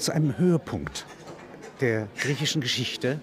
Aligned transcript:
Zu 0.00 0.12
einem 0.12 0.38
Höhepunkt 0.38 1.04
der 1.82 2.08
griechischen 2.18 2.62
Geschichte 2.62 3.20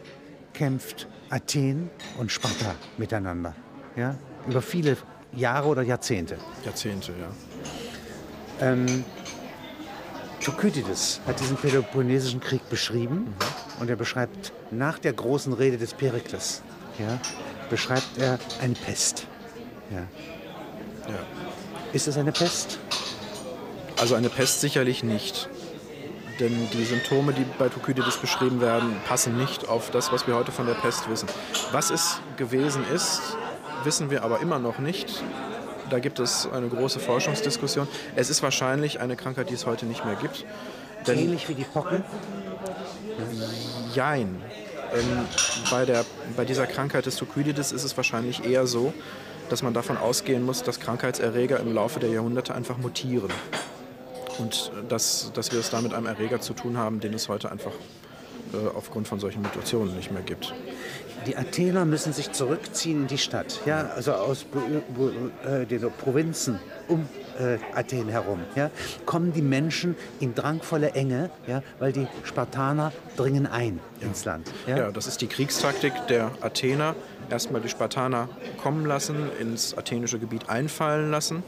kämpft 0.54 1.08
Athen 1.32 1.90
und 2.20 2.32
Sparta 2.32 2.76
miteinander. 3.00 3.56
Ja? 3.96 4.16
Über 4.48 4.62
viele 4.62 4.96
Jahre 5.34 5.70
oder 5.70 5.82
Jahrzehnte. 5.82 6.38
Jahrzehnte, 6.64 7.14
ja. 7.14 8.68
Ähm, 8.68 9.04
Thukydides 10.40 11.20
hat 11.26 11.40
diesen 11.40 11.58
Peloponnesischen 11.58 12.42
Krieg 12.42 12.70
beschrieben 12.70 13.16
mhm. 13.16 13.82
und 13.82 13.90
er 13.90 13.96
beschreibt 13.96 14.54
nach 14.70 15.00
der 15.00 15.14
großen 15.14 15.54
Rede 15.54 15.80
des 15.80 15.96
Perikles, 15.96 16.62
ja, 17.00 17.20
beschreibt 17.72 18.20
er 18.20 18.38
eine 18.62 18.76
Pest. 18.76 19.26
Ja. 19.90 20.06
Ja. 21.12 21.26
Ist 21.94 22.08
es 22.08 22.18
eine 22.18 22.32
Pest? 22.32 22.78
Also 24.00 24.14
eine 24.14 24.30
Pest 24.30 24.62
sicherlich 24.62 25.04
nicht. 25.04 25.50
Denn 26.40 26.70
die 26.72 26.84
Symptome, 26.84 27.34
die 27.34 27.46
bei 27.58 27.68
Thukydides 27.68 28.18
beschrieben 28.18 28.62
werden, 28.62 28.96
passen 29.08 29.38
nicht 29.38 29.68
auf 29.68 29.90
das, 29.90 30.12
was 30.12 30.28
wir 30.28 30.36
heute 30.36 30.52
von 30.52 30.68
der 30.68 30.76
Pest 30.76 31.10
wissen. 31.10 31.28
Was 31.72 31.90
es 31.90 32.20
gewesen 32.38 32.84
ist, 32.94 33.22
wissen 33.84 34.12
wir 34.12 34.24
aber 34.24 34.40
immer 34.42 34.60
noch 34.60 34.78
nicht. 34.80 35.24
Da 35.90 36.00
gibt 36.00 36.20
es 36.20 36.48
eine 36.52 36.68
große 36.68 37.00
Forschungsdiskussion. 37.00 37.88
Es 38.16 38.30
ist 38.30 38.44
wahrscheinlich 38.44 39.00
eine 39.00 39.16
Krankheit, 39.16 39.50
die 39.50 39.56
es 39.56 39.66
heute 39.66 39.86
nicht 39.86 40.06
mehr 40.06 40.16
gibt. 40.16 40.46
Denn 41.08 41.18
Ähnlich 41.18 41.48
wie 41.50 41.56
die 41.56 41.64
Pocken? 41.64 42.04
Jein. 43.94 44.42
Ähm, 44.94 45.26
bei, 45.72 45.86
der, 45.86 46.06
bei 46.36 46.46
dieser 46.46 46.68
Krankheit 46.68 47.06
des 47.06 47.16
Thukydides 47.16 47.72
ist 47.72 47.84
es 47.84 47.98
wahrscheinlich 47.98 48.46
eher 48.46 48.68
so, 48.68 48.94
dass 49.50 49.64
man 49.64 49.74
davon 49.74 49.98
ausgehen 49.98 50.46
muss, 50.46 50.64
dass 50.64 50.80
Krankheitserreger 50.80 51.60
im 51.60 51.74
Laufe 51.74 52.00
der 52.00 52.10
Jahrhunderte 52.10 52.54
einfach 52.54 52.78
mutieren. 52.78 53.32
Und 54.40 54.72
dass, 54.90 55.32
dass 55.34 55.52
wir 55.52 55.60
es 55.60 55.70
da 55.70 55.82
mit 55.82 55.94
einem 55.94 56.06
Erreger 56.06 56.40
zu 56.40 56.54
tun 56.54 56.78
haben, 56.78 57.00
den 57.00 57.14
es 57.14 57.30
heute 57.30 57.52
einfach 57.52 57.72
äh, 58.54 58.68
aufgrund 58.76 59.08
von 59.08 59.20
solchen 59.20 59.42
Mutationen 59.42 59.96
nicht 59.96 60.12
mehr 60.12 60.22
gibt. 60.22 60.54
Die 61.26 61.36
Athener 61.36 61.84
müssen 61.84 62.14
sich 62.14 62.32
zurückziehen 62.32 63.02
in 63.02 63.08
die 63.08 63.18
Stadt, 63.18 63.60
ja, 63.66 63.90
also 63.96 64.14
aus 64.14 64.46
äh, 65.46 65.66
den 65.66 65.92
Provinzen 65.92 66.60
um 66.88 67.10
äh, 67.38 67.58
Athen 67.76 68.08
herum. 68.08 68.40
Ja, 68.56 68.72
kommen 69.06 69.34
die 69.34 69.42
Menschen 69.42 69.98
in 70.22 70.34
drangvolle 70.34 70.92
Enge, 70.92 71.30
ja, 71.46 71.62
weil 71.80 71.92
die 71.92 72.08
Spartaner 72.24 72.94
dringen 73.18 73.48
ein 73.48 73.82
ja. 74.00 74.08
ins 74.08 74.24
Land. 74.24 74.50
Ja? 74.66 74.78
ja, 74.78 74.92
das 74.92 75.08
ist 75.08 75.20
die 75.20 75.28
Kriegstaktik 75.28 75.94
der 76.08 76.32
Athener. 76.40 76.96
Erstmal 77.30 77.60
die 77.60 77.70
Spartaner 77.70 78.30
kommen 78.64 78.86
lassen, 78.86 79.30
ins 79.42 79.78
athenische 79.78 80.20
Gebiet 80.20 80.48
einfallen 80.48 81.12
lassen 81.12 81.44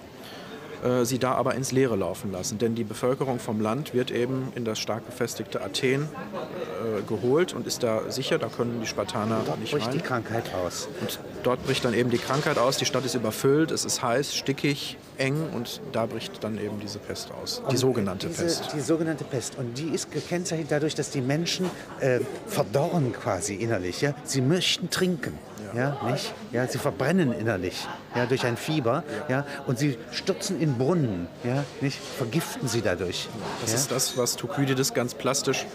äh, 0.84 1.06
sie 1.06 1.20
da 1.20 1.34
aber 1.34 1.56
ins 1.56 1.72
Leere 1.72 1.96
laufen 1.96 2.32
lassen. 2.32 2.58
Denn 2.58 2.76
die 2.76 2.84
Bevölkerung 2.84 3.40
vom 3.40 3.62
Land 3.62 3.94
wird 3.94 4.12
eben 4.12 4.52
in 4.56 4.66
das 4.66 4.80
stark 4.80 5.06
befestigte 5.06 5.62
Athen 5.62 6.04
äh, 6.04 7.02
geholt 7.08 7.54
und 7.54 7.68
ist 7.68 7.84
da 7.84 8.10
sicher, 8.10 8.38
da 8.38 8.48
können 8.48 8.80
die 8.82 8.88
Spartaner 8.88 9.42
dort 9.46 9.60
nicht 9.60 9.72
bricht 9.72 9.88
rein. 9.88 9.94
die 9.94 10.02
Krankheit 10.02 10.54
aus. 10.54 10.88
Und 11.02 11.20
dort 11.44 11.66
bricht 11.66 11.86
dann 11.86 11.94
eben 11.94 12.10
die 12.10 12.18
Krankheit 12.18 12.58
aus, 12.58 12.78
die 12.78 12.86
Stadt 12.86 13.06
ist 13.06 13.16
überfüllt, 13.16 13.72
es 13.72 13.86
ist 13.86 14.02
heiß, 14.02 14.36
stickig, 14.36 14.98
eng 15.18 15.50
und 15.54 15.82
da 15.92 16.06
bricht 16.06 16.44
dann 16.44 16.58
eben 16.58 16.80
diese 16.80 17.00
Pest 17.00 17.32
aus, 17.32 17.62
die 17.66 17.72
und 17.72 17.78
sogenannte 17.78 18.28
diese, 18.28 18.44
Pest. 18.44 18.70
Die 18.74 18.80
sogenannte 18.80 19.24
Pest 19.24 19.58
und 19.58 19.78
die 19.78 19.90
ist 19.90 20.12
gekennzeichnet 20.12 20.72
dadurch, 20.72 20.96
dass 20.96 21.12
die 21.12 21.22
Menschen 21.22 21.70
äh, 22.00 22.22
verdorren 22.48 23.12
quasi 23.12 23.56
innerlich. 23.56 24.02
Ja? 24.02 24.14
Sie 24.24 24.42
möchten 24.42 24.90
trinken 24.90 25.38
ja, 25.74 25.98
nicht? 26.10 26.34
Ja, 26.52 26.68
sie 26.68 26.78
verbrennen 26.78 27.32
innerlich, 27.32 27.88
ja, 28.16 28.26
durch 28.26 28.46
ein 28.46 28.58
Fieber, 28.58 29.04
ja, 29.28 29.46
und 29.68 29.80
sie 29.80 29.98
stürzen 30.12 30.60
in 30.60 30.78
Brunnen, 30.78 31.28
ja, 31.44 31.64
nicht? 31.82 31.98
Vergiften 32.18 32.68
sie 32.68 32.82
dadurch. 32.82 33.28
Das 33.62 33.74
ist 33.74 33.92
das, 33.92 34.18
was 34.18 34.36
Thukydides 34.36 34.94
ganz 34.94 35.14
plastisch 35.14 35.66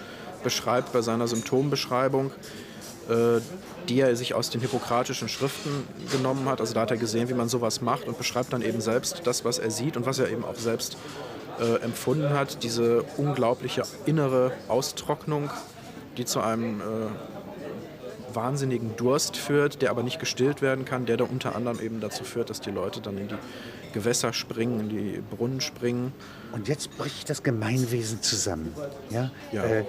beschreibt 0.42 0.92
bei 0.92 1.02
seiner 1.02 1.26
Symptombeschreibung, 1.26 2.30
äh, 3.08 3.40
die 3.88 4.00
er 4.00 4.14
sich 4.16 4.34
aus 4.34 4.50
den 4.50 4.60
hippokratischen 4.60 5.28
Schriften 5.28 5.86
genommen 6.10 6.48
hat. 6.48 6.60
Also 6.60 6.74
da 6.74 6.82
hat 6.82 6.90
er 6.90 6.96
gesehen, 6.96 7.28
wie 7.28 7.34
man 7.34 7.48
sowas 7.48 7.80
macht 7.80 8.06
und 8.06 8.16
beschreibt 8.16 8.52
dann 8.52 8.62
eben 8.62 8.80
selbst 8.80 9.22
das, 9.24 9.44
was 9.44 9.58
er 9.58 9.70
sieht 9.70 9.96
und 9.96 10.06
was 10.06 10.18
er 10.18 10.30
eben 10.30 10.44
auch 10.44 10.54
selbst 10.54 10.96
äh, 11.60 11.82
empfunden 11.82 12.30
hat, 12.30 12.62
diese 12.62 13.02
unglaubliche 13.16 13.82
innere 14.06 14.52
Austrocknung, 14.68 15.50
die 16.16 16.24
zu 16.24 16.40
einem 16.40 16.80
äh, 16.80 16.84
wahnsinnigen 18.34 18.96
Durst 18.96 19.36
führt, 19.36 19.82
der 19.82 19.90
aber 19.90 20.02
nicht 20.02 20.18
gestillt 20.18 20.62
werden 20.62 20.84
kann, 20.84 21.06
der 21.06 21.16
da 21.16 21.24
unter 21.24 21.54
anderem 21.54 21.80
eben 21.80 22.00
dazu 22.00 22.24
führt, 22.24 22.50
dass 22.50 22.60
die 22.60 22.70
Leute 22.70 23.00
dann 23.00 23.18
in 23.18 23.28
die 23.28 23.36
Gewässer 23.92 24.32
springen, 24.32 24.80
in 24.80 24.88
die 24.88 25.22
Brunnen 25.30 25.60
springen. 25.60 26.12
Und 26.52 26.68
jetzt 26.68 26.96
bricht 26.98 27.30
das 27.30 27.42
Gemeinwesen 27.42 28.22
zusammen. 28.22 28.74
Ja? 29.10 29.30
ja. 29.52 29.64
Äh, 29.64 29.84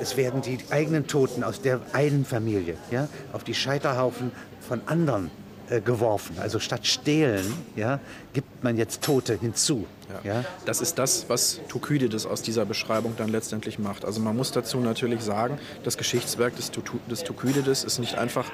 es 0.00 0.16
werden 0.16 0.42
die 0.42 0.58
eigenen 0.70 1.06
Toten 1.06 1.44
aus 1.44 1.60
der 1.60 1.80
einen 1.92 2.24
Familie 2.24 2.76
ja, 2.90 3.08
auf 3.32 3.44
die 3.44 3.54
Scheiterhaufen 3.54 4.32
von 4.60 4.80
anderen 4.86 5.30
äh, 5.70 5.80
geworfen. 5.80 6.36
Also 6.40 6.58
statt 6.60 6.86
stehlen 6.86 7.52
ja, 7.76 8.00
gibt 8.32 8.64
man 8.64 8.76
jetzt 8.76 9.02
Tote 9.02 9.38
hinzu. 9.38 9.86
Ja. 10.24 10.34
ja. 10.34 10.44
Das 10.64 10.80
ist 10.80 10.98
das, 10.98 11.26
was 11.28 11.60
Thukydides 11.68 12.24
aus 12.24 12.40
dieser 12.40 12.64
Beschreibung 12.64 13.14
dann 13.18 13.28
letztendlich 13.28 13.78
macht. 13.78 14.04
Also 14.04 14.20
man 14.20 14.36
muss 14.36 14.52
dazu 14.52 14.78
natürlich 14.78 15.20
sagen, 15.20 15.58
das 15.84 15.98
Geschichtswerk 15.98 16.56
des, 16.56 16.70
des 17.10 17.24
Thukydides 17.24 17.84
ist 17.84 17.98
nicht 17.98 18.16
einfach 18.16 18.50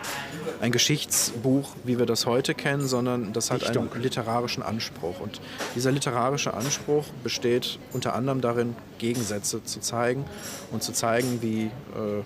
ein 0.60 0.72
Geschichtsbuch, 0.72 1.68
wie 1.84 1.98
wir 1.98 2.06
das 2.06 2.26
heute 2.26 2.54
kennen, 2.54 2.86
sondern 2.88 3.32
das 3.32 3.50
hat 3.50 3.64
einen 3.64 3.88
literarischen 3.94 4.62
Anspruch. 4.62 5.20
Und 5.20 5.40
dieser 5.76 5.92
literarische 5.92 6.54
Anspruch 6.54 7.04
besteht 7.22 7.78
unter 7.92 8.14
anderem 8.14 8.40
darin, 8.40 8.74
Gegensätze 8.98 9.62
zu 9.62 9.80
zeigen 9.80 10.24
und 10.72 10.82
zu 10.82 10.92
zeigen, 10.92 11.40
wie 11.42 11.66
äh, 11.66 12.22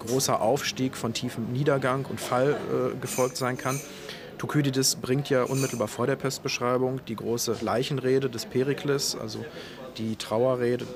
großer 0.00 0.40
Aufstieg 0.40 0.96
von 0.96 1.12
tiefem 1.12 1.52
Niedergang 1.52 2.04
und 2.06 2.20
Fall 2.20 2.56
äh, 2.56 2.96
gefolgt 3.00 3.36
sein 3.36 3.56
kann 3.56 3.78
Thukydides 4.38 4.96
bringt 4.96 5.30
ja 5.30 5.44
unmittelbar 5.44 5.88
vor 5.88 6.06
der 6.06 6.16
Pestbeschreibung 6.16 7.00
die 7.06 7.16
große 7.16 7.56
Leichenrede 7.60 8.28
des 8.28 8.46
Perikles, 8.46 9.16
also 9.16 9.44
die 9.96 10.16
Trauerrede, 10.16 10.86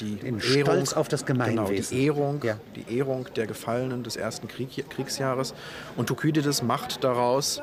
die 0.00 0.18
Ehrung, 0.24 0.40
Stolz 0.40 0.92
auf 0.92 1.08
das 1.08 1.26
Gemeinwesen. 1.26 1.96
Genau, 1.96 2.00
die 2.00 2.06
Ehrung, 2.06 2.40
ja. 2.44 2.56
die 2.76 2.96
Ehrung 2.98 3.26
der 3.36 3.46
Gefallenen 3.46 4.02
des 4.02 4.16
ersten 4.16 4.48
Krieg, 4.48 4.88
Kriegsjahres. 4.90 5.54
Und 5.96 6.06
Thukydides 6.06 6.62
macht 6.62 7.02
daraus 7.04 7.60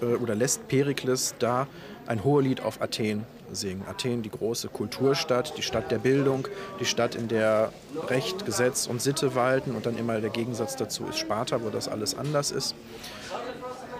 äh, 0.00 0.04
oder 0.04 0.34
lässt 0.34 0.68
Perikles 0.68 1.34
da 1.38 1.66
ein 2.06 2.24
Hohelied 2.24 2.60
auf 2.60 2.80
Athen 2.80 3.24
singen. 3.52 3.84
Athen, 3.88 4.22
die 4.22 4.30
große 4.30 4.68
Kulturstadt, 4.68 5.56
die 5.56 5.62
Stadt 5.62 5.90
der 5.90 5.98
Bildung, 5.98 6.48
die 6.80 6.84
Stadt, 6.84 7.14
in 7.14 7.28
der 7.28 7.72
Recht, 8.08 8.46
Gesetz 8.46 8.86
und 8.86 9.02
Sitte 9.02 9.34
walten 9.34 9.72
und 9.72 9.86
dann 9.86 9.96
immer 9.98 10.20
der 10.20 10.30
Gegensatz 10.30 10.76
dazu 10.76 11.06
ist 11.06 11.18
Sparta, 11.18 11.62
wo 11.62 11.70
das 11.70 11.88
alles 11.88 12.16
anders 12.16 12.50
ist. 12.50 12.74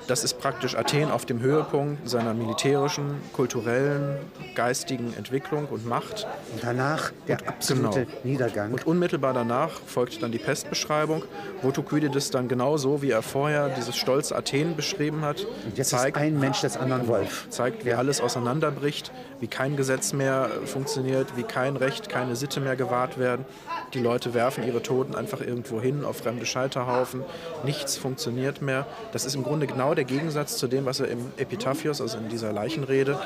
Das 0.08 0.24
ist 0.24 0.40
praktisch 0.40 0.74
Athen 0.74 1.10
auf 1.10 1.26
dem 1.26 1.42
Höhepunkt 1.42 2.08
seiner 2.08 2.32
militärischen, 2.32 3.20
kulturellen, 3.34 4.16
geistigen 4.54 5.12
Entwicklung 5.18 5.66
und 5.66 5.84
Macht. 5.84 6.26
Und 6.54 6.64
danach 6.64 7.12
der 7.28 7.38
und, 7.42 7.48
absolute 7.48 8.06
genau. 8.06 8.18
Niedergang. 8.24 8.72
Und 8.72 8.86
unmittelbar 8.86 9.34
danach 9.34 9.70
folgt 9.84 10.22
dann 10.22 10.32
die 10.32 10.38
Pestbeschreibung, 10.38 11.24
wo 11.60 11.72
Thukydides 11.72 12.30
dann 12.30 12.48
genauso, 12.48 13.02
wie 13.02 13.10
er 13.10 13.20
vorher 13.20 13.68
dieses 13.68 13.98
stolze 13.98 14.34
Athen 14.34 14.76
beschrieben 14.76 15.20
hat, 15.20 15.44
und 15.66 15.76
jetzt 15.76 15.90
zeigt, 15.90 16.16
ist 16.16 16.22
ein 16.22 16.40
Mensch 16.40 16.62
des 16.62 16.78
anderen 16.78 17.06
Wolf. 17.06 17.46
Zeigt, 17.50 17.84
wie 17.84 17.92
alles 17.92 18.22
auseinanderbricht, 18.22 19.12
wie 19.40 19.46
kein 19.46 19.76
Gesetz 19.76 20.14
mehr 20.14 20.48
funktioniert, 20.64 21.36
wie 21.36 21.42
kein 21.42 21.76
Recht, 21.76 22.08
keine 22.08 22.34
Sitte 22.34 22.60
mehr 22.60 22.76
gewahrt 22.76 23.18
werden. 23.18 23.44
Die 23.92 24.00
Leute 24.00 24.32
werfen 24.32 24.66
ihre 24.66 24.82
Toten 24.82 25.14
einfach 25.14 25.42
irgendwo 25.42 25.82
hin 25.82 26.02
auf 26.06 26.16
fremde 26.16 26.46
Scheiterhaufen. 26.46 27.24
Nichts 27.62 27.98
funktioniert 27.98 28.62
mehr. 28.62 28.86
Das 29.12 29.26
ist 29.26 29.34
im 29.34 29.42
Grunde 29.42 29.66
genau 29.66 29.94
der 29.98 30.04
Gegensatz 30.04 30.56
zu 30.56 30.68
dem, 30.68 30.86
was 30.86 31.00
er 31.00 31.08
im 31.08 31.32
Epitaphios, 31.36 32.00
also 32.00 32.18
in 32.18 32.28
dieser 32.28 32.52
Leichenrede, 32.52 33.18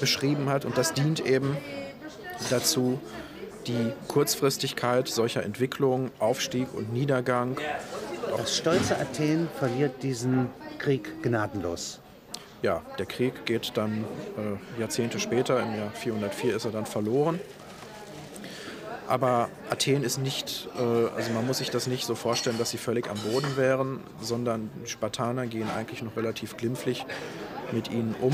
beschrieben 0.00 0.48
hat. 0.48 0.64
Und 0.64 0.78
das 0.78 0.94
dient 0.94 1.20
eben 1.20 1.56
dazu, 2.48 2.98
die 3.66 3.92
Kurzfristigkeit 4.08 5.06
solcher 5.06 5.42
Entwicklungen, 5.42 6.10
Aufstieg 6.18 6.68
und 6.72 6.92
Niedergang. 6.94 7.58
Das 8.36 8.56
stolze 8.56 8.98
Athen 8.98 9.48
verliert 9.58 10.02
diesen 10.02 10.48
Krieg 10.78 11.22
gnadenlos. 11.22 12.00
Ja, 12.62 12.80
der 12.98 13.04
Krieg 13.04 13.44
geht 13.44 13.72
dann 13.74 14.04
äh, 14.38 14.80
Jahrzehnte 14.80 15.20
später, 15.20 15.60
im 15.60 15.76
Jahr 15.76 15.90
404 15.90 16.56
ist 16.56 16.64
er 16.64 16.70
dann 16.70 16.86
verloren. 16.86 17.38
Aber 19.06 19.48
Athen 19.70 20.02
ist 20.02 20.18
nicht, 20.18 20.68
äh, 20.78 20.80
also 20.80 21.32
man 21.32 21.46
muss 21.46 21.58
sich 21.58 21.70
das 21.70 21.86
nicht 21.86 22.06
so 22.06 22.14
vorstellen, 22.14 22.58
dass 22.58 22.70
sie 22.70 22.78
völlig 22.78 23.08
am 23.08 23.18
Boden 23.18 23.56
wären, 23.56 24.00
sondern 24.20 24.70
die 24.82 24.88
Spartaner 24.88 25.46
gehen 25.46 25.68
eigentlich 25.70 26.02
noch 26.02 26.16
relativ 26.16 26.56
glimpflich 26.56 27.04
mit 27.72 27.90
ihnen 27.90 28.14
um. 28.20 28.32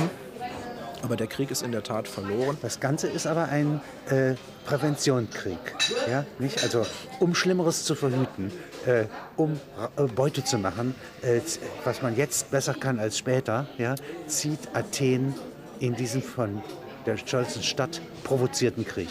Aber 1.02 1.17
der 1.17 1.26
Krieg 1.26 1.50
ist 1.50 1.62
in 1.62 1.72
der 1.72 1.82
Tat 1.82 2.08
verloren. 2.08 2.58
Das 2.61 2.78
Ganze 2.78 3.08
ist 3.08 3.26
aber 3.26 3.49
ein 3.49 3.81
äh, 4.11 4.34
Präventionskrieg. 4.67 5.58
Ja? 6.08 6.26
Nicht? 6.38 6.62
Also, 6.62 6.87
um 7.20 7.34
Schlimmeres 7.34 7.84
zu 7.84 7.94
verhüten, 7.94 8.52
äh, 8.87 9.05
um 9.37 9.58
äh, 9.96 10.02
Beute 10.02 10.44
zu 10.44 10.58
machen, 10.58 10.94
äh, 11.22 11.40
was 11.84 12.02
man 12.02 12.17
jetzt 12.17 12.50
besser 12.50 12.75
kann 12.75 12.99
als 13.00 13.17
später, 13.17 13.67
ja, 13.78 13.94
zieht 14.26 14.61
Athen 14.75 15.34
in 15.78 15.96
diesen 15.96 16.22
von 16.22 16.62
der 17.06 17.17
stolzen 17.17 17.62
Stadt 17.62 18.02
provozierten 18.22 18.84
Krieg. 18.84 19.08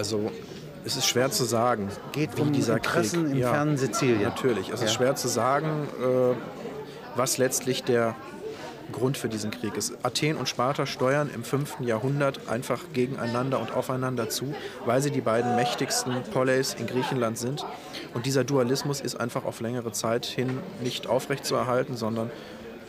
Also 0.00 0.32
es 0.82 0.96
ist 0.96 1.06
schwer 1.06 1.30
zu 1.30 1.44
sagen, 1.44 1.90
Geht 2.12 2.34
wie 2.38 2.40
um 2.40 2.52
dieser 2.54 2.76
Interessen 2.76 3.24
Krieg. 3.26 3.34
im 3.34 3.42
fernen 3.42 3.76
Sizilien. 3.76 4.22
Natürlich, 4.22 4.70
es 4.70 4.76
ist 4.80 4.92
Ja. 4.92 4.96
schwer 4.96 5.14
zu 5.14 5.28
sagen, 5.28 5.86
äh, 6.02 6.34
was 7.16 7.36
letztlich 7.36 7.84
der 7.84 8.14
Grund 8.92 9.18
für 9.18 9.28
diesen 9.28 9.50
Krieg 9.50 9.76
ist. 9.76 9.92
Athen 10.02 10.38
und 10.38 10.48
Sparta 10.48 10.86
steuern 10.86 11.28
im 11.34 11.44
5. 11.44 11.80
Jahrhundert 11.86 12.48
einfach 12.48 12.80
gegeneinander 12.94 13.60
und 13.60 13.72
aufeinander 13.76 14.30
zu, 14.30 14.54
weil 14.86 15.02
sie 15.02 15.10
die 15.10 15.20
beiden 15.20 15.54
mächtigsten 15.54 16.14
Poleis 16.32 16.72
in 16.72 16.86
Griechenland 16.86 17.36
sind. 17.36 17.66
Und 18.14 18.24
dieser 18.24 18.42
Dualismus 18.44 19.02
ist 19.02 19.20
einfach 19.20 19.44
auf 19.44 19.60
längere 19.60 19.92
Zeit 19.92 20.24
hin 20.24 20.60
nicht 20.82 21.08
aufrechtzuerhalten, 21.08 21.94
sondern 21.94 22.30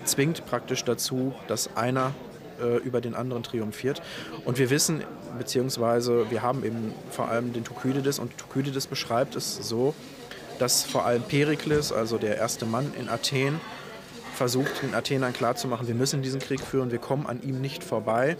zwingt 0.06 0.46
praktisch 0.46 0.86
dazu, 0.86 1.34
dass 1.50 1.76
einer 1.76 2.12
äh, 2.62 2.78
über 2.78 3.02
den 3.02 3.16
anderen 3.16 3.44
triumphiert. 3.44 4.02
Und 4.46 4.58
wir 4.58 4.70
wissen, 4.70 5.04
beziehungsweise 5.38 6.30
wir 6.30 6.42
haben 6.42 6.64
eben 6.64 6.94
vor 7.10 7.30
allem 7.30 7.54
den 7.54 7.64
Thukydides 7.64 8.20
und 8.20 8.38
Thukydides 8.38 8.88
beschreibt 8.88 9.36
es 9.36 9.56
so, 9.56 9.94
dass 10.60 10.84
vor 10.84 11.06
allem 11.06 11.24
Perikles, 11.24 11.92
also 11.92 12.18
der 12.18 12.38
erste 12.38 12.66
Mann 12.66 12.94
in 13.00 13.10
Athen, 13.10 13.60
versucht 14.36 14.84
den 14.84 14.94
Athenern 14.94 15.34
klarzumachen, 15.34 15.88
wir 15.88 15.96
müssen 15.96 16.22
diesen 16.22 16.40
Krieg 16.40 16.62
führen, 16.62 16.92
wir 16.92 17.00
kommen 17.00 17.26
an 17.28 17.42
ihm 17.42 17.62
nicht 17.62 17.84
vorbei, 17.84 18.38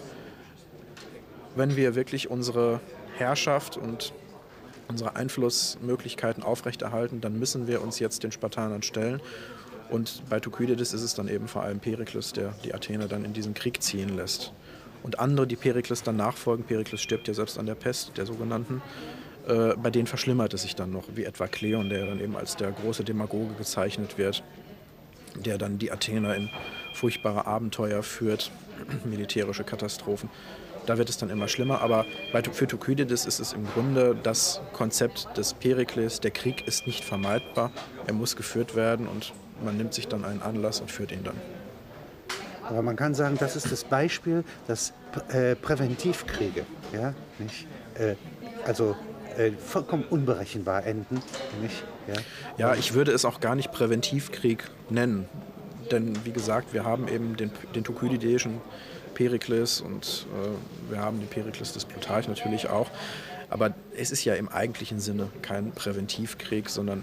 wenn 1.54 1.76
wir 1.76 1.94
wirklich 1.94 2.30
unsere 2.30 2.80
Herrschaft 3.16 3.76
und 3.76 4.12
unsere 4.88 5.16
Einflussmöglichkeiten 5.16 6.42
aufrechterhalten, 6.42 7.20
dann 7.20 7.38
müssen 7.38 7.66
wir 7.66 7.82
uns 7.82 7.98
jetzt 7.98 8.22
den 8.22 8.32
Spartanern 8.32 8.82
stellen. 8.82 9.20
Und 9.92 10.22
bei 10.30 10.40
Thukydides 10.40 10.94
ist 10.94 11.02
es 11.02 11.14
dann 11.14 11.28
eben 11.28 11.48
vor 11.48 11.62
allem 11.62 11.78
Perikles, 11.78 12.32
der 12.32 12.54
die 12.64 12.72
Athener 12.72 13.08
dann 13.08 13.26
in 13.26 13.34
diesen 13.34 13.52
Krieg 13.52 13.82
ziehen 13.82 14.16
lässt. 14.16 14.54
Und 15.02 15.18
andere, 15.18 15.46
die 15.46 15.56
Perikles 15.56 16.02
dann 16.02 16.16
nachfolgen, 16.16 16.64
Perikles 16.64 17.02
stirbt 17.02 17.28
ja 17.28 17.34
selbst 17.34 17.58
an 17.58 17.66
der 17.66 17.74
Pest, 17.74 18.12
der 18.16 18.24
sogenannten, 18.24 18.80
äh, 19.46 19.74
bei 19.76 19.90
denen 19.90 20.06
verschlimmert 20.06 20.54
es 20.54 20.62
sich 20.62 20.74
dann 20.74 20.92
noch, 20.92 21.04
wie 21.14 21.24
etwa 21.24 21.46
Kleon, 21.46 21.90
der 21.90 22.06
dann 22.06 22.20
eben 22.20 22.36
als 22.36 22.56
der 22.56 22.72
große 22.72 23.04
Demagoge 23.04 23.52
gezeichnet 23.52 24.16
wird, 24.16 24.42
der 25.44 25.58
dann 25.58 25.78
die 25.78 25.92
Athener 25.92 26.36
in 26.36 26.48
furchtbare 26.94 27.46
Abenteuer 27.46 28.02
führt, 28.02 28.50
militärische 29.04 29.62
Katastrophen. 29.62 30.30
Da 30.86 30.96
wird 30.96 31.10
es 31.10 31.18
dann 31.18 31.28
immer 31.28 31.48
schlimmer, 31.48 31.82
aber 31.82 32.06
für 32.52 32.66
Thukydides 32.66 33.26
ist 33.26 33.40
es 33.40 33.52
im 33.52 33.66
Grunde 33.66 34.16
das 34.20 34.62
Konzept 34.72 35.28
des 35.36 35.52
Perikles, 35.52 36.20
der 36.20 36.30
Krieg 36.30 36.66
ist 36.66 36.86
nicht 36.86 37.04
vermeidbar, 37.04 37.70
er 38.06 38.14
muss 38.14 38.36
geführt 38.36 38.74
werden 38.74 39.06
und 39.06 39.32
man 39.62 39.76
nimmt 39.76 39.94
sich 39.94 40.08
dann 40.08 40.24
einen 40.24 40.42
Anlass 40.42 40.80
und 40.80 40.90
führt 40.90 41.12
ihn 41.12 41.24
dann. 41.24 41.36
Aber 42.68 42.82
man 42.82 42.96
kann 42.96 43.14
sagen, 43.14 43.36
das 43.38 43.56
ist 43.56 43.70
das 43.72 43.84
Beispiel, 43.84 44.44
dass 44.66 44.92
äh, 45.28 45.56
Präventivkriege, 45.56 46.64
ja, 46.92 47.14
nicht, 47.38 47.66
äh, 47.94 48.14
also 48.64 48.96
äh, 49.36 49.52
vollkommen 49.52 50.04
unberechenbar 50.08 50.86
enden, 50.86 51.20
nicht, 51.60 51.84
ja. 52.06 52.14
Ja, 52.56 52.74
ich 52.74 52.94
würde 52.94 53.12
es 53.12 53.24
auch 53.24 53.40
gar 53.40 53.54
nicht 53.54 53.72
Präventivkrieg 53.72 54.70
nennen. 54.90 55.28
Denn 55.90 56.24
wie 56.24 56.32
gesagt, 56.32 56.72
wir 56.72 56.84
haben 56.84 57.08
eben 57.08 57.36
den, 57.36 57.50
den 57.74 57.84
thukydideischen 57.84 58.60
Perikles 59.14 59.80
und 59.80 60.26
äh, 60.32 60.90
wir 60.92 61.00
haben 61.00 61.18
den 61.18 61.28
Perikles 61.28 61.72
des 61.72 61.84
Plutarch 61.84 62.28
natürlich 62.28 62.68
auch. 62.68 62.90
Aber 63.50 63.74
es 63.94 64.10
ist 64.10 64.24
ja 64.24 64.34
im 64.34 64.48
eigentlichen 64.48 64.98
Sinne 64.98 65.28
kein 65.42 65.72
Präventivkrieg, 65.72 66.70
sondern 66.70 67.02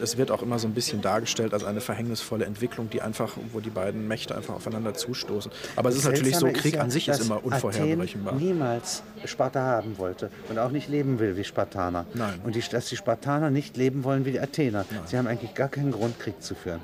es 0.00 0.16
wird 0.16 0.30
auch 0.30 0.42
immer 0.42 0.58
so 0.58 0.66
ein 0.66 0.74
bisschen 0.74 1.00
dargestellt 1.00 1.52
als 1.52 1.64
eine 1.64 1.80
verhängnisvolle 1.80 2.44
Entwicklung, 2.44 2.90
die 2.90 3.02
einfach, 3.02 3.36
wo 3.52 3.60
die 3.60 3.70
beiden 3.70 4.06
Mächte 4.08 4.34
einfach 4.34 4.54
aufeinander 4.54 4.94
zustoßen. 4.94 5.50
Aber 5.76 5.88
es 5.88 5.96
ist 5.96 6.04
natürlich 6.04 6.36
so, 6.36 6.46
Krieg 6.48 6.74
ja, 6.74 6.82
an 6.82 6.90
sich 6.90 7.08
ist 7.08 7.20
immer 7.20 7.44
unvorherberechenbar. 7.44 8.34
Athen 8.34 8.46
niemals 8.46 9.02
Sparta 9.24 9.60
haben 9.60 9.98
wollte 9.98 10.30
und 10.48 10.58
auch 10.58 10.70
nicht 10.70 10.88
leben 10.88 11.18
will 11.18 11.36
wie 11.36 11.44
Spartaner. 11.44 12.06
Nein. 12.14 12.40
Und 12.44 12.54
die, 12.54 12.60
dass 12.60 12.88
die 12.88 12.96
Spartaner 12.96 13.50
nicht 13.50 13.76
leben 13.76 14.04
wollen 14.04 14.24
wie 14.24 14.32
die 14.32 14.40
Athener. 14.40 14.84
Sie 15.06 15.16
haben 15.16 15.26
eigentlich 15.26 15.54
gar 15.54 15.68
keinen 15.68 15.92
Grund, 15.92 16.18
Krieg 16.18 16.42
zu 16.42 16.54
führen. 16.54 16.80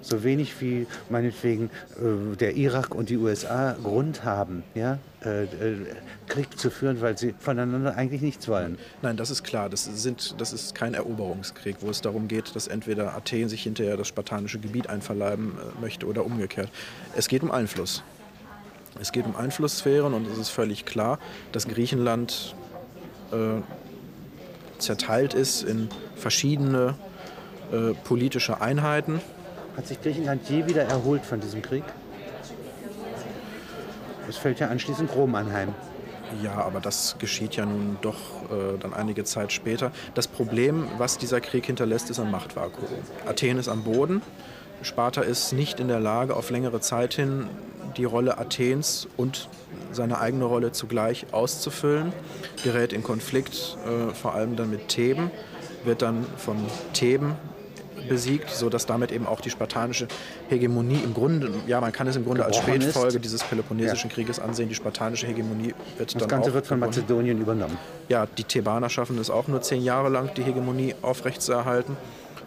So 0.00 0.22
wenig 0.22 0.60
wie 0.60 0.86
meinetwegen 1.08 1.70
äh, 1.96 2.36
der 2.36 2.56
Irak 2.56 2.94
und 2.94 3.10
die 3.10 3.16
USA 3.16 3.76
Grund 3.82 4.24
haben, 4.24 4.62
ja, 4.74 4.98
äh, 5.24 5.44
äh, 5.44 5.86
Krieg 6.28 6.58
zu 6.58 6.70
führen, 6.70 7.00
weil 7.00 7.18
sie 7.18 7.34
voneinander 7.38 7.96
eigentlich 7.96 8.22
nichts 8.22 8.46
wollen. 8.48 8.78
Nein, 9.02 9.16
das 9.16 9.30
ist 9.30 9.42
klar. 9.42 9.68
Das, 9.68 9.84
sind, 9.84 10.40
das 10.40 10.52
ist 10.52 10.74
kein 10.74 10.94
Eroberungskrieg, 10.94 11.76
wo 11.80 11.90
es 11.90 12.00
darum 12.00 12.28
geht, 12.28 12.54
dass 12.54 12.68
entweder 12.68 13.14
Athen 13.14 13.48
sich 13.48 13.62
hinterher 13.62 13.96
das 13.96 14.08
spartanische 14.08 14.58
Gebiet 14.58 14.88
einverleiben 14.88 15.52
äh, 15.52 15.80
möchte 15.80 16.06
oder 16.06 16.24
umgekehrt. 16.24 16.70
Es 17.16 17.28
geht 17.28 17.42
um 17.42 17.50
Einfluss. 17.50 18.02
Es 19.00 19.12
geht 19.12 19.26
um 19.26 19.36
Einflusssphären 19.36 20.14
und 20.14 20.26
es 20.28 20.38
ist 20.38 20.50
völlig 20.50 20.84
klar, 20.84 21.18
dass 21.52 21.66
Griechenland 21.66 22.54
äh, 23.32 23.60
zerteilt 24.78 25.34
ist 25.34 25.62
in 25.62 25.88
verschiedene 26.16 26.94
äh, 27.72 27.94
politische 28.04 28.60
Einheiten. 28.60 29.20
Hat 29.78 29.86
sich 29.86 30.02
Griechenland 30.02 30.48
je 30.50 30.66
wieder 30.66 30.82
erholt 30.82 31.24
von 31.24 31.38
diesem 31.38 31.62
Krieg? 31.62 31.84
Es 34.28 34.36
fällt 34.36 34.58
ja 34.58 34.66
anschließend 34.66 35.14
Rom 35.14 35.36
anheim. 35.36 35.72
Ja, 36.42 36.56
aber 36.56 36.80
das 36.80 37.14
geschieht 37.20 37.54
ja 37.54 37.64
nun 37.64 37.96
doch 38.02 38.16
äh, 38.50 38.76
dann 38.80 38.92
einige 38.92 39.22
Zeit 39.22 39.52
später. 39.52 39.92
Das 40.14 40.26
Problem, 40.26 40.88
was 40.98 41.16
dieser 41.16 41.40
Krieg 41.40 41.64
hinterlässt, 41.64 42.10
ist 42.10 42.18
ein 42.18 42.28
Machtvakuum. 42.28 42.88
Athen 43.24 43.56
ist 43.56 43.68
am 43.68 43.84
Boden. 43.84 44.20
Sparta 44.82 45.20
ist 45.20 45.52
nicht 45.52 45.78
in 45.78 45.86
der 45.86 46.00
Lage, 46.00 46.34
auf 46.34 46.50
längere 46.50 46.80
Zeit 46.80 47.14
hin 47.14 47.48
die 47.96 48.04
Rolle 48.04 48.36
Athens 48.36 49.06
und 49.16 49.48
seine 49.92 50.18
eigene 50.20 50.44
Rolle 50.44 50.72
zugleich 50.72 51.26
auszufüllen, 51.30 52.12
gerät 52.64 52.92
in 52.92 53.04
Konflikt, 53.04 53.78
äh, 53.86 54.12
vor 54.12 54.34
allem 54.34 54.56
dann 54.56 54.70
mit 54.70 54.88
Theben, 54.88 55.30
wird 55.84 56.02
dann 56.02 56.26
von 56.36 56.56
Theben 56.94 57.36
besiegt, 58.08 58.50
sodass 58.50 58.86
damit 58.86 59.12
eben 59.12 59.26
auch 59.26 59.40
die 59.40 59.50
spartanische 59.50 60.08
Hegemonie 60.48 61.00
im 61.04 61.14
Grunde, 61.14 61.50
ja, 61.66 61.80
man 61.80 61.92
kann 61.92 62.06
es 62.06 62.16
im 62.16 62.24
Grunde 62.24 62.44
als 62.44 62.56
Gebrochen 62.56 62.76
ist. 62.80 62.90
Spätfolge 62.90 63.20
dieses 63.20 63.42
Peloponnesischen 63.44 64.10
Ja. 64.10 64.14
Krieges 64.14 64.38
ansehen. 64.40 64.68
Die 64.68 64.74
spartanische 64.74 65.26
Hegemonie 65.26 65.74
wird 65.96 66.14
Das 66.14 66.20
dann 66.20 66.28
Ganze 66.28 66.50
auch 66.50 66.54
wird 66.54 66.66
von. 66.66 66.78
Mazedonien 66.78 67.40
übernommen. 67.40 67.76
Ja, 68.08 68.26
die 68.26 68.44
Thebaner 68.44 68.88
schaffen 68.88 69.18
es 69.18 69.30
auch 69.30 69.48
nur 69.48 69.60
zehn 69.62 69.82
Jahre 69.82 70.08
lang, 70.08 70.30
die 70.34 70.42
Hegemonie 70.42 70.94
aufrechtzuerhalten. 71.02 71.96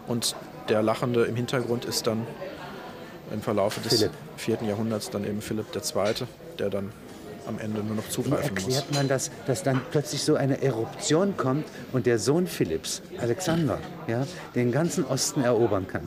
Und 0.06 0.34
der 0.68 0.82
Lachende 0.82 1.24
im 1.24 1.36
Hintergrund 1.36 1.84
ist 1.84 2.06
dann 2.06 2.26
im 3.32 3.40
Verlauf 3.40 3.78
des 3.82 3.98
Philipp. 3.98 4.12
vierten 4.36 4.66
Jahrhunderts 4.68 5.10
dann 5.10 5.24
eben 5.24 5.40
Philipp 5.40 5.66
II., 5.74 6.26
der 6.58 6.70
dann 6.70 6.90
am 7.46 7.58
Ende 7.58 7.82
nur 7.82 7.96
noch 7.96 8.06
Wie 8.06 8.10
zugreifen 8.10 8.54
muss. 8.54 8.64
erklärt 8.64 8.94
man 8.94 9.08
das, 9.08 9.30
dass 9.46 9.62
dann 9.62 9.80
plötzlich 9.90 10.22
so 10.22 10.34
eine 10.36 10.62
Eruption 10.62 11.36
kommt 11.36 11.64
und 11.92 12.06
der 12.06 12.18
Sohn 12.18 12.46
Philipps, 12.46 13.02
Alexander, 13.18 13.78
ja, 14.06 14.26
den 14.54 14.72
ganzen 14.72 15.04
Osten 15.04 15.42
erobern 15.42 15.86
kann? 15.86 16.06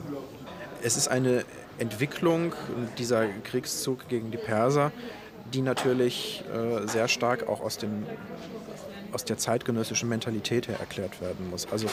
Es 0.82 0.96
ist 0.96 1.08
eine 1.08 1.44
Entwicklung, 1.78 2.52
dieser 2.98 3.26
Kriegszug 3.44 4.08
gegen 4.08 4.30
die 4.30 4.38
Perser, 4.38 4.92
die 5.52 5.62
natürlich 5.62 6.44
äh, 6.52 6.86
sehr 6.86 7.08
stark 7.08 7.48
auch 7.48 7.60
aus, 7.60 7.78
dem, 7.78 8.04
aus 9.16 9.24
der 9.24 9.38
zeitgenössischen 9.38 10.10
Mentalität 10.10 10.68
her 10.68 10.78
erklärt 10.78 11.22
werden 11.22 11.48
muss. 11.48 11.66
Also 11.72 11.86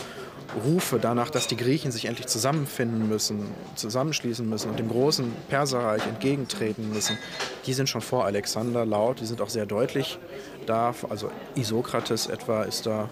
Rufe 0.66 1.00
danach, 1.00 1.30
dass 1.30 1.48
die 1.48 1.56
Griechen 1.56 1.90
sich 1.90 2.04
endlich 2.04 2.28
zusammenfinden 2.28 3.08
müssen, 3.08 3.46
zusammenschließen 3.76 4.48
müssen 4.48 4.70
und 4.70 4.78
dem 4.78 4.90
großen 4.90 5.34
Perserreich 5.48 6.06
entgegentreten 6.06 6.92
müssen, 6.92 7.18
die 7.66 7.72
sind 7.72 7.88
schon 7.88 8.02
vor 8.02 8.26
Alexander 8.26 8.86
laut, 8.86 9.22
die 9.22 9.26
sind 9.26 9.40
auch 9.40 9.48
sehr 9.48 9.66
deutlich 9.66 10.20
da. 10.66 10.94
Also 11.10 11.32
Isokrates 11.56 12.28
etwa 12.28 12.64
ist 12.64 12.88
da 12.88 13.08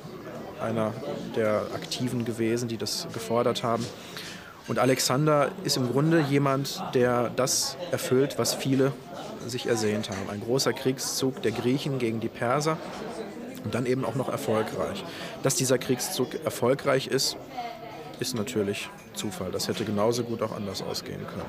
einer 0.62 0.94
der 1.38 1.62
Aktiven 1.74 2.26
gewesen, 2.26 2.68
die 2.68 2.76
das 2.76 3.08
gefordert 3.14 3.64
haben. 3.64 3.86
Und 4.68 4.78
Alexander 4.78 5.52
ist 5.64 5.78
im 5.78 5.90
Grunde 5.90 6.20
jemand, 6.20 6.84
der 6.94 7.30
das 7.30 7.78
erfüllt, 7.92 8.38
was 8.38 8.54
viele 8.54 8.92
sich 9.48 9.68
ersehnt 9.68 10.10
haben. 10.10 10.30
Ein 10.30 10.42
großer 10.42 10.74
Kriegszug 10.74 11.42
der 11.44 11.54
Griechen 11.54 11.98
gegen 11.98 12.20
die 12.20 12.28
Perser 12.28 12.78
und 13.64 13.74
dann 13.76 13.86
eben 13.86 14.06
auch 14.06 14.16
noch 14.16 14.30
erfolgreich. 14.30 15.04
Dass 15.44 15.56
dieser 15.56 15.78
Kriegszug 15.78 16.44
erfolgreich 16.44 17.08
ist, 17.08 17.38
ist 18.20 18.36
natürlich 18.36 18.90
Zufall. 19.14 19.52
Das 19.52 19.68
hätte 19.68 19.84
genauso 19.84 20.24
gut 20.24 20.42
auch 20.42 20.52
anders 20.52 20.82
ausgehen 20.82 21.26
können. 21.28 21.46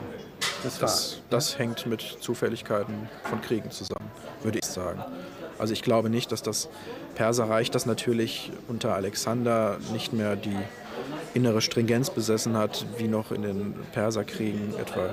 Das 0.63 0.79
Das, 0.79 1.21
das 1.31 1.59
hängt 1.59 1.87
mit 1.87 2.01
Zufälligkeiten 2.21 3.09
von 3.25 3.41
Kriegen 3.43 3.71
zusammen, 3.71 4.11
würde 4.43 4.59
ich 4.59 4.65
sagen. 4.65 5.05
Also 5.59 5.73
ich 5.75 5.83
glaube 5.83 6.09
nicht, 6.11 6.33
dass 6.33 6.43
das 6.43 6.69
Perserreich, 7.15 7.71
das 7.71 7.87
natürlich 7.87 8.51
unter 8.69 8.95
Alexander 8.95 9.79
nicht 9.93 10.13
mehr 10.13 10.35
die 10.35 10.57
innere 11.35 11.61
Stringenz 11.61 12.11
besessen 12.11 12.57
hat, 12.57 12.85
wie 12.99 13.09
noch 13.09 13.33
in 13.33 13.43
den 13.43 13.75
Perserkriegen 13.93 14.75
etwa 14.79 15.07
äh, 15.07 15.11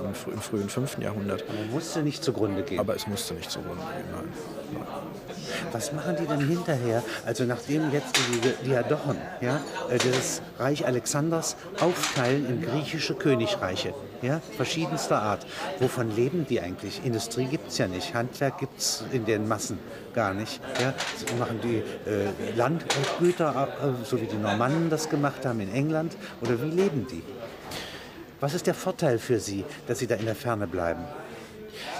im, 0.00 0.32
im 0.32 0.40
frühen 0.40 0.68
5. 0.68 0.98
Jahrhundert. 0.98 1.44
Man 1.48 1.70
musste 1.70 2.02
nicht 2.02 2.22
zugrunde 2.22 2.62
gehen. 2.62 2.78
Aber 2.78 2.94
es 2.94 3.06
musste 3.06 3.34
nicht 3.34 3.50
zugrunde 3.50 3.82
gehen, 3.82 4.04
nein. 4.12 4.24
nein. 4.74 4.86
Was 5.72 5.92
machen 5.92 6.16
die 6.20 6.26
denn 6.26 6.46
hinterher? 6.48 7.02
Also 7.26 7.44
nachdem 7.44 7.92
jetzt 7.92 8.16
die 8.16 8.68
Diadochen 8.68 9.16
ja, 9.40 9.60
äh, 9.90 9.98
das 9.98 10.42
Reich 10.58 10.86
Alexanders 10.86 11.56
aufteilen 11.80 12.46
in 12.48 12.62
griechische 12.62 13.14
Königreiche, 13.14 13.94
ja, 14.24 14.40
verschiedenster 14.56 15.20
Art. 15.20 15.46
Wovon 15.78 16.14
leben 16.16 16.46
die 16.48 16.60
eigentlich? 16.60 17.02
Industrie 17.04 17.44
gibt 17.44 17.68
es 17.68 17.78
ja 17.78 17.86
nicht, 17.86 18.14
Handwerk 18.14 18.58
gibt 18.58 18.78
es 18.78 19.04
in 19.12 19.24
den 19.24 19.46
Massen 19.46 19.78
gar 20.14 20.34
nicht. 20.34 20.60
Ja. 20.80 20.94
So 21.26 21.34
machen 21.36 21.60
die 21.62 21.76
äh, 22.08 22.56
Landgüter, 22.56 23.68
äh, 23.80 24.04
so 24.04 24.20
wie 24.20 24.26
die 24.26 24.36
Normannen 24.36 24.90
das 24.90 25.08
gemacht 25.08 25.44
haben 25.44 25.60
in 25.60 25.72
England, 25.72 26.16
oder 26.40 26.60
wie 26.60 26.70
leben 26.70 27.06
die? 27.10 27.22
Was 28.40 28.54
ist 28.54 28.66
der 28.66 28.74
Vorteil 28.74 29.18
für 29.18 29.38
sie, 29.40 29.64
dass 29.86 29.98
sie 29.98 30.06
da 30.06 30.16
in 30.16 30.26
der 30.26 30.34
Ferne 30.34 30.66
bleiben? 30.66 31.04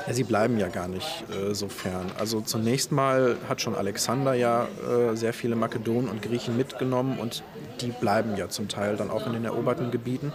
Ja, 0.06 0.12
sie 0.12 0.24
bleiben 0.24 0.58
ja 0.58 0.68
gar 0.68 0.88
nicht 0.88 1.24
äh, 1.30 1.54
so 1.54 1.68
fern. 1.68 2.10
Also 2.18 2.40
zunächst 2.40 2.92
mal 2.92 3.36
hat 3.48 3.60
schon 3.60 3.74
Alexander 3.74 4.34
ja 4.34 4.66
äh, 4.66 5.16
sehr 5.16 5.32
viele 5.32 5.56
Makedonen 5.56 6.08
und 6.10 6.22
Griechen 6.22 6.56
mitgenommen 6.56 7.18
und 7.18 7.42
die 7.80 7.88
bleiben 7.88 8.36
ja 8.36 8.48
zum 8.48 8.68
Teil 8.68 8.96
dann 8.96 9.10
auch 9.10 9.26
in 9.26 9.32
den 9.32 9.44
eroberten 9.44 9.90
Gebieten. 9.90 10.32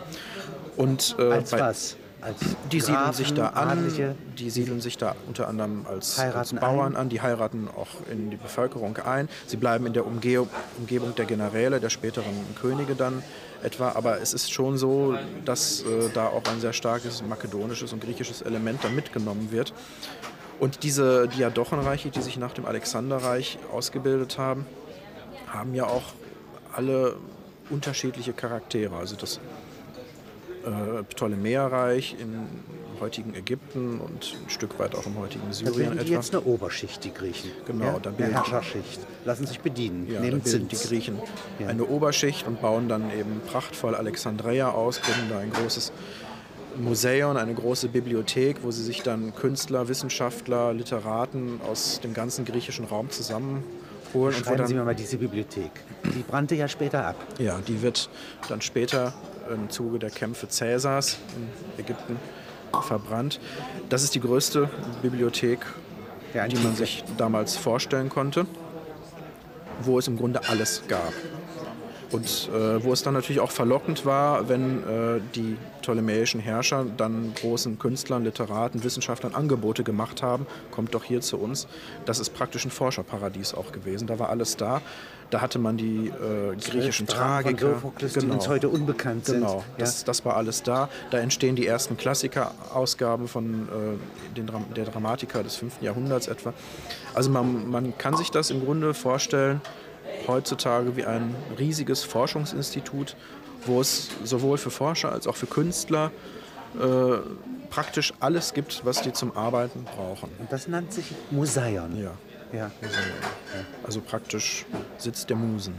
Und, 0.79 1.17
äh, 1.19 1.23
als 1.23 1.51
was? 1.51 1.97
Als 2.21 2.37
die 2.71 2.79
Grafen, 2.79 3.13
siedeln 3.13 3.13
sich 3.13 3.33
da 3.33 3.47
an, 3.49 3.69
Adlige, 3.69 4.15
die 4.37 4.49
siedeln 4.49 4.81
sich 4.81 4.97
da 4.97 5.15
unter 5.27 5.47
anderem 5.47 5.85
als, 5.85 6.17
als 6.19 6.53
Bauern 6.53 6.93
ein. 6.93 7.01
an, 7.01 7.09
die 7.09 7.21
heiraten 7.21 7.67
auch 7.67 7.87
in 8.09 8.29
die 8.29 8.37
Bevölkerung 8.37 8.97
ein. 8.97 9.27
Sie 9.47 9.57
bleiben 9.57 9.85
in 9.85 9.93
der 9.93 10.05
Umge 10.05 10.47
Umgebung 10.77 11.15
der 11.15 11.25
Generäle, 11.25 11.81
der 11.81 11.89
späteren 11.89 12.33
Könige 12.61 12.95
dann 12.95 13.23
etwa. 13.61 13.91
Aber 13.91 14.21
es 14.21 14.33
ist 14.33 14.53
schon 14.53 14.77
so, 14.77 15.15
dass 15.43 15.81
äh, 15.81 16.09
da 16.13 16.27
auch 16.27 16.43
ein 16.45 16.61
sehr 16.61 16.73
starkes 16.73 17.23
makedonisches 17.23 17.91
und 17.91 18.01
griechisches 18.01 18.41
Element 18.41 18.83
dann 18.83 18.95
mitgenommen 18.95 19.51
wird. 19.51 19.73
Und 20.59 20.83
diese 20.83 21.27
Diadochenreiche, 21.27 22.09
die 22.09 22.21
sich 22.21 22.37
nach 22.37 22.53
dem 22.53 22.65
Alexanderreich 22.65 23.59
ausgebildet 23.71 24.37
haben, 24.37 24.65
haben 25.47 25.73
ja 25.73 25.85
auch 25.85 26.13
alle 26.73 27.17
unterschiedliche 27.69 28.33
Charaktere. 28.33 28.95
Also 28.95 29.15
das 29.15 29.39
äh, 30.69 31.03
Ptolemäerreich 31.03 32.15
im 32.19 32.47
heutigen 32.99 33.33
Ägypten 33.33 33.99
und 33.99 34.35
ein 34.43 34.49
Stück 34.49 34.77
weit 34.79 34.95
auch 34.95 35.05
im 35.05 35.17
heutigen 35.17 35.51
Syrien. 35.51 35.95
Da 35.95 36.01
etwa. 36.01 36.13
jetzt 36.13 36.35
eine 36.35 36.43
Oberschicht, 36.43 37.03
die 37.03 37.13
Griechen. 37.13 37.51
Genau, 37.65 37.85
ja? 37.85 37.99
dann 37.99 38.15
eine 38.17 38.33
Herrscherschicht. 38.33 38.99
Lassen 39.25 39.47
sich 39.47 39.59
bedienen, 39.59 40.07
ja, 40.11 40.19
nehmen 40.19 40.41
dann 40.43 40.67
die 40.67 40.75
Griechen 40.75 41.19
ja. 41.59 41.67
eine 41.67 41.85
Oberschicht 41.85 42.45
und 42.47 42.61
bauen 42.61 42.89
dann 42.89 43.11
eben 43.17 43.41
prachtvoll 43.49 43.95
Alexandria 43.95 44.71
aus, 44.71 45.01
gründen 45.01 45.29
da 45.29 45.39
ein 45.39 45.51
großes 45.51 45.91
Museum, 46.77 47.37
eine 47.37 47.53
große 47.53 47.89
Bibliothek, 47.89 48.63
wo 48.63 48.71
sie 48.71 48.83
sich 48.83 49.01
dann 49.01 49.33
Künstler, 49.35 49.87
Wissenschaftler, 49.87 50.73
Literaten 50.73 51.59
aus 51.69 51.99
dem 52.01 52.13
ganzen 52.13 52.45
griechischen 52.45 52.85
Raum 52.85 53.09
zusammenholen. 54.11 54.43
Schreiben 54.43 54.67
Sie 54.67 54.73
mir 54.73 54.83
mal 54.83 54.95
diese 54.95 55.17
Bibliothek. 55.17 55.71
Die 56.03 56.23
brannte 56.23 56.55
ja 56.55 56.67
später 56.67 57.05
ab. 57.05 57.15
Ja, 57.37 57.59
die 57.67 57.81
wird 57.81 58.09
dann 58.47 58.61
später 58.61 59.13
im 59.53 59.69
Zuge 59.69 59.99
der 59.99 60.09
Kämpfe 60.09 60.47
Cäsars 60.47 61.17
in 61.35 61.83
Ägypten 61.83 62.17
verbrannt. 62.81 63.39
Das 63.89 64.03
ist 64.03 64.13
die 64.15 64.19
größte 64.19 64.69
Bibliothek, 65.01 65.59
die 66.33 66.57
man 66.57 66.75
sich 66.75 67.03
damals 67.17 67.57
vorstellen 67.57 68.09
konnte, 68.09 68.45
wo 69.81 69.97
es 69.97 70.07
im 70.07 70.17
Grunde 70.17 70.47
alles 70.47 70.83
gab. 70.87 71.13
Und 72.11 72.49
äh, 72.53 72.83
wo 72.83 72.91
es 72.93 73.03
dann 73.03 73.13
natürlich 73.13 73.39
auch 73.39 73.51
verlockend 73.51 74.05
war, 74.05 74.49
wenn 74.49 74.83
äh, 74.83 75.21
die 75.35 75.57
ptolemäischen 75.81 76.39
Herrscher 76.39 76.85
dann 76.97 77.33
großen 77.35 77.77
Künstlern, 77.77 78.23
Literaten, 78.23 78.83
Wissenschaftlern 78.83 79.35
Angebote 79.35 79.83
gemacht 79.83 80.23
haben, 80.23 80.47
kommt 80.71 80.95
doch 80.95 81.03
hier 81.03 81.21
zu 81.21 81.37
uns. 81.37 81.67
Das 82.05 82.19
ist 82.19 82.31
praktisch 82.31 82.65
ein 82.65 82.71
Forscherparadies 82.71 83.53
auch 83.53 83.71
gewesen. 83.71 84.07
Da 84.07 84.19
war 84.19 84.29
alles 84.29 84.57
da. 84.57 84.81
Da 85.29 85.41
hatte 85.41 85.59
man 85.59 85.77
die 85.77 86.07
äh, 86.07 86.55
griechischen 86.55 87.05
Tragiker, 87.05 87.75
Sophokles, 87.75 88.13
genau. 88.13 88.25
die 88.25 88.31
uns 88.31 88.47
heute 88.47 88.69
unbekannt 88.69 89.25
sind. 89.25 89.41
Genau, 89.41 89.63
das, 89.77 90.03
das, 90.03 90.25
war 90.25 90.35
alles 90.35 90.63
da. 90.63 90.89
Da 91.11 91.19
entstehen 91.19 91.55
die 91.55 91.67
ersten 91.67 91.97
Klassiker-Ausgaben 91.97 93.27
von 93.27 93.67
äh, 93.67 94.35
den, 94.35 94.49
der 94.75 94.85
Dramatiker 94.85 95.43
des 95.43 95.55
5. 95.57 95.81
Jahrhunderts 95.81 96.27
etwa. 96.27 96.53
Also 97.13 97.29
man, 97.29 97.69
man 97.69 97.95
kann 97.97 98.17
sich 98.17 98.31
das 98.31 98.49
im 98.49 98.65
Grunde 98.65 98.95
vorstellen, 98.95 99.61
heutzutage 100.29 100.95
wie 100.95 101.05
ein 101.05 101.35
riesiges 101.57 102.03
Forschungsinstitut, 102.03 103.15
wo 103.65 103.81
es 103.81 104.09
sowohl 104.23 104.57
für 104.57 104.71
Forscher 104.71 105.11
als 105.11 105.27
auch 105.27 105.35
für 105.35 105.47
Künstler 105.47 106.11
äh, 106.79 107.17
praktisch 107.69 108.13
alles 108.19 108.53
gibt, 108.53 108.85
was 108.85 109.01
die 109.01 109.13
zum 109.13 109.35
Arbeiten 109.35 109.83
brauchen. 109.83 110.29
Und 110.39 110.51
das 110.51 110.67
nennt 110.67 110.93
sich 110.93 111.13
Museion. 111.31 111.97
Ja. 111.97 112.11
ja. 112.53 112.71
Museion. 112.81 113.65
Also 113.83 114.01
praktisch 114.01 114.65
Sitz 114.97 115.25
der 115.25 115.35
Musen. 115.35 115.75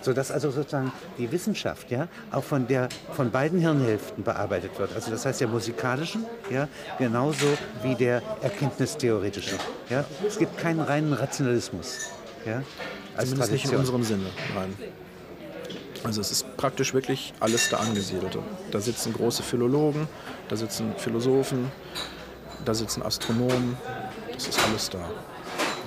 Sodass 0.00 0.30
also 0.30 0.50
sozusagen 0.50 0.92
die 1.18 1.30
Wissenschaft 1.32 1.90
ja 1.90 2.08
auch 2.30 2.44
von 2.44 2.66
der 2.68 2.88
von 3.12 3.30
beiden 3.30 3.58
Hirnhälften 3.58 4.22
bearbeitet 4.22 4.78
wird. 4.78 4.94
Also 4.94 5.10
das 5.10 5.26
heißt 5.26 5.40
der 5.40 5.48
musikalischen, 5.48 6.24
ja, 6.50 6.68
genauso 6.98 7.46
wie 7.82 7.94
der 7.94 8.22
erkenntnistheoretischen. 8.40 9.58
Ja. 9.90 10.04
Es 10.26 10.38
gibt 10.38 10.56
keinen 10.56 10.80
reinen 10.80 11.12
Rationalismus. 11.12 12.10
Ja, 12.46 12.62
als 13.18 13.30
Zumindest 13.30 13.52
nicht 13.52 13.64
in 13.66 13.76
unserem 13.76 14.04
Sinne, 14.04 14.26
nein. 14.54 14.74
Also 16.04 16.20
es 16.20 16.30
ist 16.30 16.56
praktisch 16.56 16.94
wirklich 16.94 17.34
alles 17.40 17.68
da 17.68 17.78
angesiedelt. 17.78 18.38
Da 18.70 18.80
sitzen 18.80 19.12
große 19.12 19.42
Philologen, 19.42 20.06
da 20.48 20.56
sitzen 20.56 20.94
Philosophen, 20.96 21.70
da 22.64 22.74
sitzen 22.74 23.02
Astronomen, 23.02 23.76
das 24.32 24.46
ist 24.46 24.60
alles 24.64 24.88
da. 24.90 25.10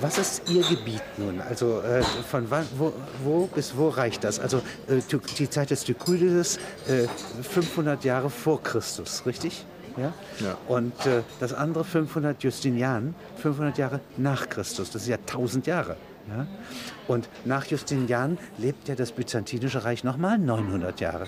Was 0.02 0.18
ist 0.18 0.50
Ihr 0.50 0.64
Gebiet 0.64 1.04
nun? 1.18 1.40
Also 1.42 1.80
äh, 1.82 2.02
von 2.04 2.50
wann, 2.50 2.68
wo, 2.78 2.92
wo, 3.24 3.46
bis 3.46 3.78
wo 3.78 3.90
reicht 3.90 4.24
das? 4.24 4.40
Also 4.40 4.58
äh, 4.88 5.00
die 5.38 5.50
Zeit 5.50 5.70
des 5.70 5.84
Thukydides, 5.86 6.58
äh, 6.88 7.08
500 7.44 8.04
Jahre 8.04 8.30
vor 8.30 8.62
Christus, 8.62 9.24
richtig? 9.26 9.64
Ja? 9.98 10.14
ja. 10.40 10.58
Und 10.68 11.06
äh, 11.06 11.22
das 11.40 11.54
andere 11.54 11.86
500 11.86 12.44
Justinian, 12.44 13.14
500 13.38 13.78
Jahre 13.78 14.00
nach 14.18 14.50
Christus. 14.50 14.90
Das 14.92 15.04
ist 15.04 15.08
ja 15.08 15.18
1000 15.18 15.68
Jahre. 15.68 15.96
Ja? 16.30 16.48
Und 17.08 17.30
nach 17.46 17.66
Justinian 17.66 18.38
lebt 18.58 18.88
ja 18.88 18.96
das 18.96 19.12
Byzantinische 19.12 19.84
Reich 19.84 20.04
nochmal 20.04 20.38
900 20.38 21.00
Jahre. 21.00 21.28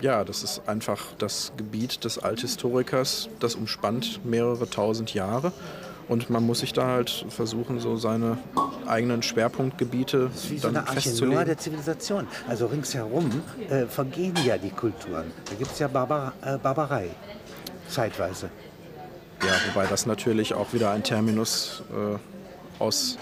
Ja, 0.00 0.24
das 0.24 0.42
ist 0.42 0.62
einfach 0.66 1.12
das 1.18 1.52
Gebiet 1.56 2.04
des 2.04 2.18
Althistorikers, 2.18 3.28
das 3.38 3.54
umspannt 3.54 4.24
mehrere 4.24 4.68
tausend 4.68 5.12
Jahre. 5.12 5.52
Und 6.08 6.28
man 6.28 6.44
muss 6.44 6.60
sich 6.60 6.72
da 6.72 6.88
halt 6.88 7.24
versuchen, 7.28 7.78
so 7.78 7.96
seine 7.96 8.36
eigenen 8.86 9.22
Schwerpunktgebiete 9.22 10.30
das 10.32 10.44
ist 10.44 10.50
wie 10.50 10.58
so 10.58 10.68
eine 10.68 10.82
festzulegen. 10.82 11.44
der 11.44 11.56
Zivilisation. 11.58 12.26
Also 12.48 12.66
ringsherum 12.66 13.30
äh, 13.68 13.86
vergehen 13.86 14.34
ja 14.44 14.58
die 14.58 14.70
Kulturen. 14.70 15.30
Da 15.44 15.54
gibt 15.54 15.70
es 15.70 15.78
ja 15.78 15.86
Barbar 15.86 16.32
äh, 16.42 16.58
Barbarei, 16.58 17.10
zeitweise. 17.88 18.50
Ja, 19.42 19.52
wobei 19.68 19.86
das 19.86 20.06
natürlich 20.06 20.52
auch 20.52 20.72
wieder 20.72 20.90
ein 20.90 21.04
Terminus 21.04 21.84
äh, 21.92 22.82
aus 22.82 23.16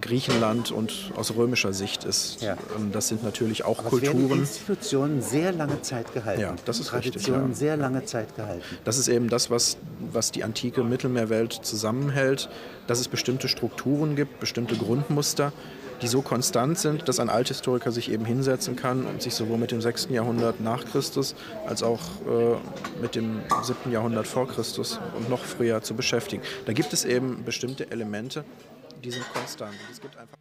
Griechenland 0.00 0.70
und 0.70 1.12
aus 1.16 1.34
römischer 1.34 1.72
Sicht 1.72 2.04
ist. 2.04 2.42
Ja. 2.42 2.56
Ähm, 2.76 2.92
das 2.92 3.08
sind 3.08 3.22
natürlich 3.22 3.64
auch 3.64 3.78
Aber 3.78 3.90
Kulturen. 3.90 4.42
Es 4.42 4.58
Institutionen 4.58 5.22
sehr 5.22 5.52
lange 5.52 5.82
Zeit 5.82 6.12
gehalten. 6.14 6.40
Ja, 6.40 6.54
das 6.64 6.80
ist 6.80 6.88
Traditionen 6.88 7.46
richtig, 7.46 7.60
ja. 7.60 7.66
sehr 7.66 7.76
lange 7.76 8.04
Zeit 8.04 8.34
gehalten. 8.36 8.62
Das 8.84 8.98
ist 8.98 9.08
eben 9.08 9.28
das, 9.28 9.50
was, 9.50 9.76
was 10.12 10.32
die 10.32 10.44
antike 10.44 10.82
Mittelmeerwelt 10.84 11.52
zusammenhält, 11.52 12.48
dass 12.86 13.00
es 13.00 13.08
bestimmte 13.08 13.48
Strukturen 13.48 14.16
gibt, 14.16 14.40
bestimmte 14.40 14.76
Grundmuster, 14.76 15.52
die 16.02 16.08
so 16.08 16.20
konstant 16.20 16.78
sind, 16.78 17.08
dass 17.08 17.20
ein 17.20 17.30
Althistoriker 17.30 17.92
sich 17.92 18.10
eben 18.10 18.24
hinsetzen 18.24 18.74
kann 18.74 19.06
und 19.06 19.22
sich 19.22 19.34
sowohl 19.34 19.56
mit 19.56 19.70
dem 19.70 19.80
6. 19.80 20.08
Jahrhundert 20.10 20.60
nach 20.60 20.84
Christus 20.84 21.36
als 21.66 21.82
auch 21.82 22.00
äh, 22.00 23.00
mit 23.00 23.14
dem 23.14 23.40
7. 23.62 23.92
Jahrhundert 23.92 24.26
vor 24.26 24.48
Christus 24.48 24.98
und 25.16 25.30
noch 25.30 25.44
früher 25.44 25.80
zu 25.82 25.94
beschäftigen. 25.94 26.42
Da 26.66 26.72
gibt 26.72 26.92
es 26.92 27.04
eben 27.04 27.44
bestimmte 27.44 27.90
Elemente, 27.92 28.44
die 29.02 29.10
sind 29.10 29.28
konstant. 29.32 29.74
es 29.90 30.00
gibt 30.00 30.16
einfach 30.16 30.36